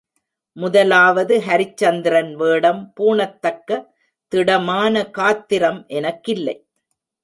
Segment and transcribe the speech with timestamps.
[0.57, 3.85] முதலாவது ஹரிச்சந்திரன் வேடம் பூணத்தக்க
[4.27, 6.57] திடமான காத்திரம் எனக்கில்லை.